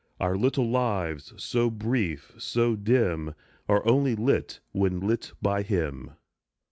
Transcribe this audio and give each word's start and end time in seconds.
Our 0.19 0.35
little 0.35 0.67
lives, 0.67 1.31
so 1.37 1.69
brief, 1.69 2.31
so 2.39 2.75
dim, 2.75 3.35
Are 3.69 3.85
only 3.87 4.15
lit 4.15 4.59
when 4.71 4.99
lit 4.99 5.31
by 5.43 5.61
him. 5.61 6.13